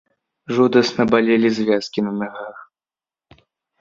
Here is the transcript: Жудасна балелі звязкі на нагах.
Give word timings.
Жудасна 0.55 1.03
балелі 1.13 1.49
звязкі 1.57 1.99
на 2.07 2.11
нагах. 2.19 2.57